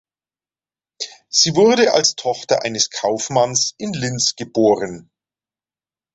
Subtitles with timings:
[1.29, 5.11] Sie wurde als Tochter eines Kaufmanns in Linz geboren.